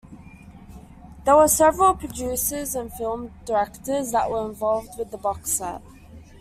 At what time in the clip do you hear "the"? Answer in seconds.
5.11-5.17